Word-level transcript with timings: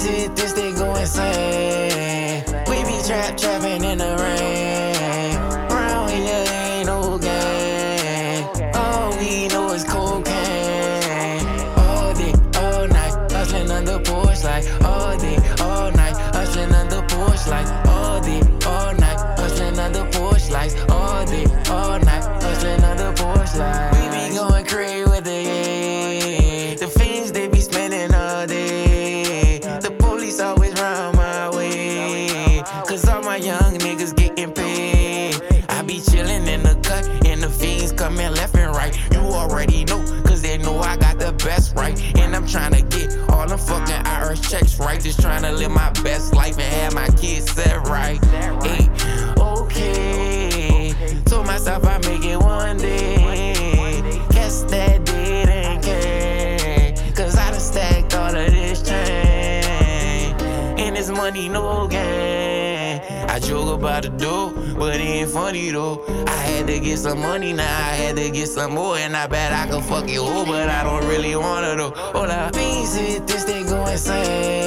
see 0.00 0.28
this, 0.28 0.52
they 0.52 0.72
go 0.72 0.94
insane. 0.96 2.42
We 2.68 2.76
be 2.88 2.96
trap 3.06 3.36
trapping 3.36 3.84
in 3.84 3.98
the 3.98 4.12
rain. 4.22 5.36
Ain't 6.10 6.86
no 6.86 7.18
game. 7.18 8.44
All 8.74 9.10
we 9.18 9.48
know 9.48 9.72
is 9.76 9.84
cocaine. 9.84 11.44
All 11.84 12.14
day, 12.14 12.32
all 12.62 12.86
night, 12.88 13.14
hustling 13.32 13.70
on 13.70 13.84
the 13.84 13.98
porch 14.00 14.40
all 14.88 15.16
day, 15.18 15.38
all 15.60 15.90
night, 15.92 16.16
hustling 16.34 16.74
on 16.74 16.88
the 16.88 17.02
porch 17.12 17.44
all 17.94 18.20
day, 18.20 18.40
all 18.66 18.94
night, 18.94 19.20
hustling 19.38 19.78
on 19.78 19.92
the 19.92 20.04
porch 20.14 20.50
all 20.88 21.26
day, 21.26 21.46
all 21.70 21.98
night, 22.08 22.24
hustling 22.42 22.84
on 22.84 22.96
the 22.96 23.12
porch 23.16 23.54
like. 23.56 23.99
In 36.48 36.62
the 36.62 36.74
cut, 36.82 37.08
and 37.26 37.42
the 37.42 37.48
fiends 37.48 37.92
coming 37.92 38.32
left 38.32 38.54
and 38.56 38.74
right. 38.74 38.96
You 39.12 39.20
already 39.20 39.84
know, 39.84 40.02
cause 40.24 40.42
they 40.42 40.58
know 40.58 40.78
I 40.78 40.96
got 40.96 41.18
the 41.18 41.32
best 41.44 41.74
right. 41.76 41.98
And 42.18 42.34
I'm 42.34 42.46
tryna 42.46 42.88
get 42.90 43.16
all 43.30 43.46
them 43.46 43.58
fucking 43.58 44.06
Irish 44.06 44.40
checks 44.42 44.78
right. 44.78 45.00
Just 45.00 45.20
tryna 45.20 45.56
live 45.56 45.70
my 45.70 45.90
best 46.02 46.34
life 46.34 46.58
and 46.58 46.72
have 46.74 46.94
my 46.94 47.08
kids 47.16 47.50
set 47.52 47.76
right. 47.88 48.22
Hey, 48.64 48.88
okay. 49.38 50.94
Told 51.24 51.46
myself 51.46 51.84
I 51.84 51.98
make 51.98 52.24
it 52.24 52.38
one 52.38 52.76
day. 52.78 54.02
Guess 54.30 54.64
that 54.64 55.04
didn't 55.04 55.82
care. 55.82 56.94
Cause 57.14 57.36
I 57.36 57.50
done 57.50 57.60
stacked 57.60 58.14
all 58.14 58.34
of 58.34 58.50
this 58.50 58.82
change. 58.82 60.42
And 60.80 60.96
this 60.96 61.10
money 61.10 61.48
no 61.48 61.86
gain. 61.86 62.49
I 63.28 63.38
joke 63.38 63.78
about 63.78 64.02
the 64.02 64.10
dough, 64.10 64.52
but 64.78 64.96
it 64.96 65.00
ain't 65.00 65.30
funny 65.30 65.70
though. 65.70 66.04
I 66.26 66.36
had 66.36 66.66
to 66.66 66.80
get 66.80 66.98
some 66.98 67.20
money, 67.20 67.52
now 67.52 67.64
I 67.64 67.92
had 67.92 68.16
to 68.16 68.30
get 68.30 68.48
some 68.48 68.74
more. 68.74 68.96
And 68.96 69.16
I 69.16 69.26
bet 69.26 69.52
I 69.52 69.70
could 69.70 69.84
fuck 69.84 70.08
you 70.08 70.22
but 70.46 70.68
I 70.68 70.82
don't 70.84 71.06
really 71.08 71.36
wanna 71.36 71.76
though. 71.76 71.90
Hold 71.90 72.30
up, 72.30 72.54
fiends 72.54 72.94
hit 72.96 73.26
this, 73.26 73.44
they 73.44 73.62
go 73.64 73.86
insane. 73.86 74.59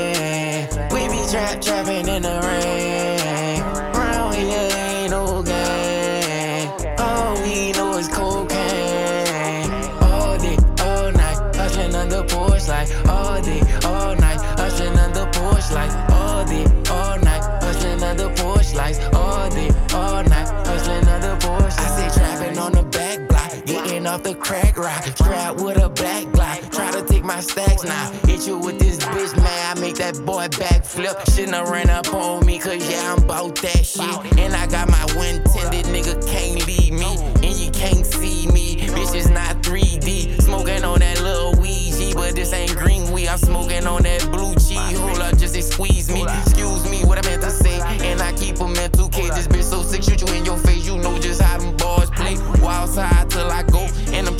Off 24.14 24.22
the 24.22 24.36
crack 24.36 24.78
rock. 24.78 25.04
Strapped 25.06 25.60
with 25.60 25.82
a 25.82 25.90
black 25.90 26.26
Glock, 26.26 26.72
try 26.72 26.92
to 26.92 27.04
take 27.04 27.24
my 27.24 27.40
stacks 27.40 27.84
now. 27.84 28.12
Hit 28.28 28.46
you 28.46 28.60
with 28.60 28.78
this 28.78 28.98
bitch, 28.98 29.36
man. 29.36 29.78
I 29.78 29.80
make 29.80 29.96
that 29.96 30.24
boy 30.24 30.50
backflip. 30.50 31.34
Shouldn't 31.34 31.56
have 31.56 31.68
ran 31.70 31.90
up 31.90 32.14
on 32.14 32.46
me, 32.46 32.60
cause 32.60 32.88
yeah, 32.88 33.12
I'm 33.12 33.24
about 33.24 33.56
that 33.64 33.84
shit. 33.84 34.38
And 34.38 34.54
I 34.54 34.68
got 34.68 34.88
my 34.88 35.04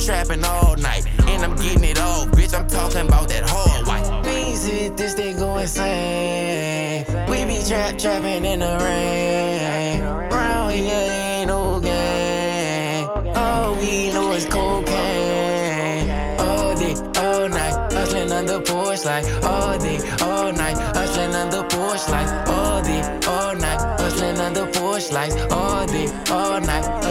trapping 0.04 0.44
all 0.44 0.76
night. 0.76 1.06
And 1.26 1.42
I'm 1.42 1.56
getting 1.56 1.84
it 1.84 1.98
all, 2.00 2.26
bitch. 2.26 2.54
I'm 2.54 2.66
talking 2.66 3.06
about 3.08 3.28
that 3.28 3.48
hard 3.48 3.86
white. 3.86 4.24
Fiends 4.24 4.66
hit 4.66 4.96
this, 4.96 5.14
they 5.14 5.32
go 5.32 5.56
insane. 5.56 7.06
We 7.28 7.44
be 7.44 7.62
trap 7.66 7.98
trapping 7.98 8.44
in 8.44 8.60
the 8.60 8.78
rain. 8.80 10.02
Round 10.02 10.72
here 10.72 10.92
ain't 10.92 11.48
no 11.48 11.80
game. 11.80 13.08
All 13.34 13.74
we 13.76 14.12
know 14.12 14.32
is 14.32 14.44
cocaine. 14.44 16.10
All 16.38 16.74
day, 16.76 16.94
all 17.20 17.48
night, 17.48 17.92
hustling 17.92 18.32
under 18.32 18.60
porch 18.60 19.04
light. 19.04 19.24
All 19.42 19.78
day, 19.78 19.98
all 20.20 20.52
night, 20.52 20.76
hustling 20.96 21.34
under 21.34 21.62
porch 21.62 22.08
light. 22.08 22.48
All 22.48 22.82
day, 22.82 23.02
all 23.26 23.54
night, 23.56 23.80
hustling 24.00 24.38
under 24.38 24.66
porch 24.66 25.10
lights. 25.12 25.36
All 25.50 25.86
day, 25.86 26.08
all 26.30 26.60
night, 26.60 27.03